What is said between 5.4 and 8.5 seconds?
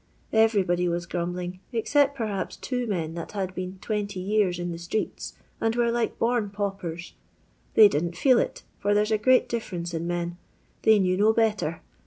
and were like bom panpen. They didn't fieel